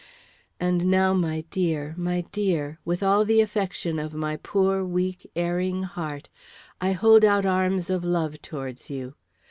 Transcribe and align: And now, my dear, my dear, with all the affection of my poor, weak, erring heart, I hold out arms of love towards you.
And 0.59 0.87
now, 0.87 1.13
my 1.13 1.41
dear, 1.51 1.93
my 1.95 2.21
dear, 2.31 2.79
with 2.83 3.03
all 3.03 3.23
the 3.23 3.39
affection 3.39 3.99
of 3.99 4.15
my 4.15 4.37
poor, 4.37 4.83
weak, 4.83 5.29
erring 5.35 5.83
heart, 5.83 6.27
I 6.81 6.93
hold 6.93 7.23
out 7.23 7.45
arms 7.45 7.87
of 7.91 8.03
love 8.03 8.41
towards 8.41 8.89
you. 8.89 9.13